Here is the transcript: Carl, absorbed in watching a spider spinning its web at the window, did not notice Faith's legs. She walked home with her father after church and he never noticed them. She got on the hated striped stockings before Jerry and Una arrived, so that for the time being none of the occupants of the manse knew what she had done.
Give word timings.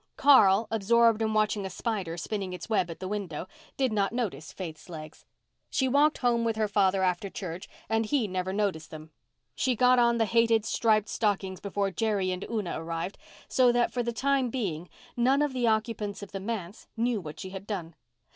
Carl, 0.17 0.67
absorbed 0.71 1.21
in 1.21 1.31
watching 1.31 1.63
a 1.63 1.69
spider 1.69 2.17
spinning 2.17 2.53
its 2.53 2.67
web 2.67 2.89
at 2.89 2.99
the 2.99 3.07
window, 3.07 3.47
did 3.77 3.93
not 3.93 4.11
notice 4.11 4.51
Faith's 4.51 4.89
legs. 4.89 5.27
She 5.69 5.87
walked 5.87 6.17
home 6.17 6.43
with 6.43 6.55
her 6.55 6.67
father 6.67 7.03
after 7.03 7.29
church 7.29 7.69
and 7.87 8.07
he 8.07 8.27
never 8.27 8.51
noticed 8.51 8.89
them. 8.89 9.11
She 9.53 9.75
got 9.75 9.99
on 9.99 10.17
the 10.17 10.25
hated 10.25 10.65
striped 10.65 11.07
stockings 11.07 11.59
before 11.59 11.91
Jerry 11.91 12.31
and 12.31 12.43
Una 12.49 12.81
arrived, 12.81 13.19
so 13.47 13.71
that 13.73 13.93
for 13.93 14.01
the 14.01 14.11
time 14.11 14.49
being 14.49 14.89
none 15.15 15.43
of 15.43 15.53
the 15.53 15.67
occupants 15.67 16.23
of 16.23 16.31
the 16.31 16.39
manse 16.39 16.87
knew 16.97 17.21
what 17.21 17.39
she 17.39 17.51
had 17.51 17.67
done. 17.67 17.93